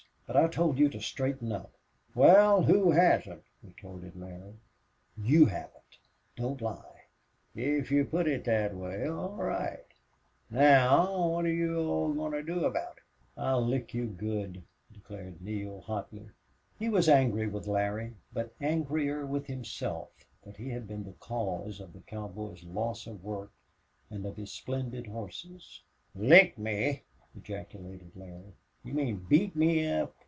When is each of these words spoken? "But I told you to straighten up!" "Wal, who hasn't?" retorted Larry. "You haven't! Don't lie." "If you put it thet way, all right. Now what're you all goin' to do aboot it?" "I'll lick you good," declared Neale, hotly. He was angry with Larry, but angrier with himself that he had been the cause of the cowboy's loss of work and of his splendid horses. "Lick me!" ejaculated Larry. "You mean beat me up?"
"But 0.33 0.41
I 0.41 0.47
told 0.47 0.79
you 0.79 0.87
to 0.87 1.01
straighten 1.01 1.51
up!" 1.51 1.73
"Wal, 2.15 2.63
who 2.63 2.89
hasn't?" 2.91 3.43
retorted 3.61 4.15
Larry. 4.15 4.53
"You 5.17 5.45
haven't! 5.47 5.97
Don't 6.37 6.61
lie." 6.61 7.01
"If 7.53 7.91
you 7.91 8.05
put 8.05 8.29
it 8.29 8.45
thet 8.45 8.73
way, 8.73 9.05
all 9.09 9.35
right. 9.35 9.83
Now 10.49 11.27
what're 11.27 11.49
you 11.49 11.77
all 11.79 12.13
goin' 12.13 12.31
to 12.31 12.43
do 12.43 12.63
aboot 12.63 12.95
it?" 12.99 13.03
"I'll 13.35 13.59
lick 13.59 13.93
you 13.93 14.05
good," 14.05 14.63
declared 14.93 15.41
Neale, 15.41 15.81
hotly. 15.81 16.29
He 16.79 16.87
was 16.87 17.09
angry 17.09 17.47
with 17.49 17.67
Larry, 17.67 18.15
but 18.31 18.53
angrier 18.61 19.25
with 19.25 19.47
himself 19.47 20.11
that 20.45 20.55
he 20.55 20.69
had 20.69 20.87
been 20.87 21.03
the 21.03 21.11
cause 21.11 21.81
of 21.81 21.91
the 21.91 21.99
cowboy's 21.99 22.63
loss 22.63 23.05
of 23.05 23.21
work 23.21 23.51
and 24.09 24.25
of 24.25 24.37
his 24.37 24.53
splendid 24.53 25.07
horses. 25.07 25.83
"Lick 26.15 26.57
me!" 26.57 27.03
ejaculated 27.35 28.11
Larry. 28.15 28.53
"You 28.85 28.93
mean 28.93 29.25
beat 29.29 29.57
me 29.57 29.85
up?" 29.91 30.15